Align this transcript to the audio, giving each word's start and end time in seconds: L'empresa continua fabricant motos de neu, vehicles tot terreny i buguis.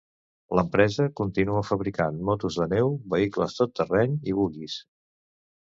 L'empresa 0.59 1.05
continua 1.19 1.61
fabricant 1.67 2.17
motos 2.31 2.59
de 2.63 2.69
neu, 2.73 2.91
vehicles 3.17 3.61
tot 3.61 3.79
terreny 3.83 4.19
i 4.33 4.37
buguis. 4.43 4.83